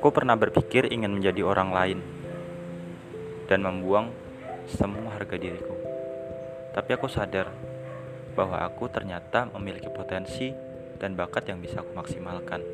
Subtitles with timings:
[0.00, 1.98] Aku pernah berpikir ingin menjadi orang lain
[3.52, 4.08] dan membuang
[4.64, 5.76] semua harga diriku.
[6.72, 7.52] Tapi aku sadar
[8.32, 10.48] bahwa aku ternyata memiliki potensi
[10.96, 12.64] dan bakat yang bisa aku maksimalkan.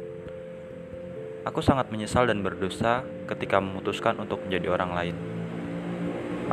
[1.42, 5.16] Aku sangat menyesal dan berdosa ketika memutuskan untuk menjadi orang lain.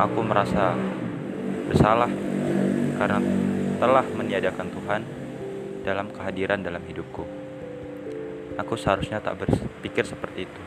[0.02, 0.74] Aku merasa
[1.70, 2.10] bersalah
[2.98, 3.22] karena
[3.78, 5.23] telah meniadakan Tuhan
[5.84, 7.28] dalam kehadiran dalam hidupku.
[8.56, 10.62] Aku seharusnya tak berpikir seperti itu.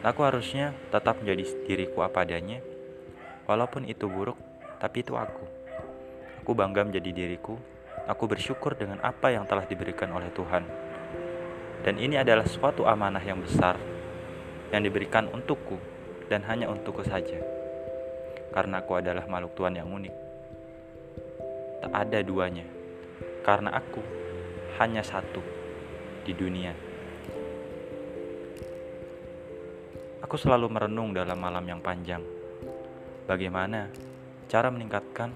[0.00, 2.64] Aku harusnya tetap menjadi diriku apa adanya,
[3.44, 4.40] walaupun itu buruk,
[4.80, 5.44] tapi itu aku.
[6.40, 7.60] Aku bangga menjadi diriku.
[8.08, 10.64] Aku bersyukur dengan apa yang telah diberikan oleh Tuhan.
[11.84, 13.76] Dan ini adalah suatu amanah yang besar
[14.72, 15.76] yang diberikan untukku
[16.32, 17.36] dan hanya untukku saja.
[18.52, 20.14] Karena aku adalah makhluk Tuhan yang unik.
[21.84, 22.77] Tak ada duanya.
[23.42, 24.02] Karena aku
[24.78, 25.40] hanya satu
[26.22, 26.72] di dunia.
[30.28, 32.20] Aku selalu merenung dalam malam yang panjang.
[33.24, 33.88] Bagaimana
[34.44, 35.32] cara meningkatkan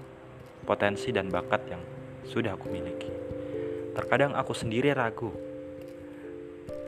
[0.63, 1.81] potensi dan bakat yang
[2.29, 3.09] sudah aku miliki.
[3.97, 5.33] Terkadang aku sendiri ragu.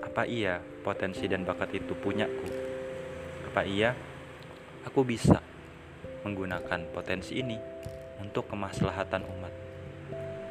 [0.05, 2.47] Apa iya potensi dan bakat itu punyaku?
[3.51, 3.97] Apa iya
[4.85, 5.41] aku bisa
[6.23, 7.57] menggunakan potensi ini
[8.21, 9.64] untuk kemaslahatan umat?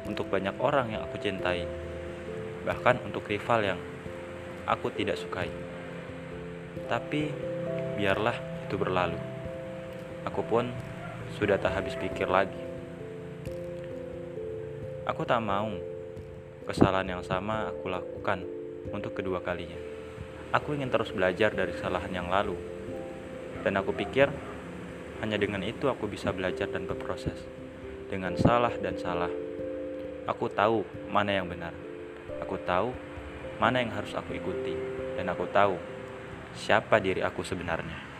[0.05, 1.65] Untuk banyak orang yang aku cintai,
[2.65, 3.79] bahkan untuk rival yang
[4.65, 5.49] aku tidak sukai.
[6.85, 7.29] Tapi
[7.97, 9.17] biarlah itu berlalu.
[10.25, 10.69] Aku pun
[11.37, 12.57] sudah tak habis pikir lagi.
[15.05, 15.69] Aku tak mau
[16.65, 18.41] kesalahan yang sama aku lakukan
[18.89, 19.77] untuk kedua kalinya.
[20.49, 22.57] Aku ingin terus belajar dari kesalahan yang lalu.
[23.61, 24.29] Dan aku pikir
[25.21, 27.37] hanya dengan itu aku bisa belajar dan berproses.
[28.09, 29.44] Dengan salah dan salah.
[30.25, 31.73] Aku tahu mana yang benar.
[32.41, 32.89] Aku tahu
[33.61, 34.73] mana yang harus aku ikuti,
[35.15, 35.77] dan aku tahu
[36.57, 38.14] siapa diri aku sebenarnya.